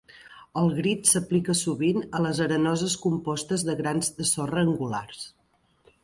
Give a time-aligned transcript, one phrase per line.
[0.59, 5.21] El grit s'aplica sovint a les arenoses compostes de grans de sorra angulars.